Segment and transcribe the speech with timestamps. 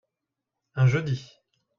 [0.73, 1.31] Un jeudi.